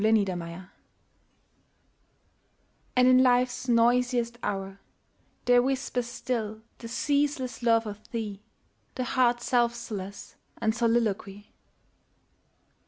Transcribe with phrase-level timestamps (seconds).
[0.01, 0.67] 25
[2.95, 4.79] And in Life's noisiest hour
[5.45, 8.41] There whispers still the ceaseless love of thee,
[8.95, 11.51] The heart's self solace} and soliloquy.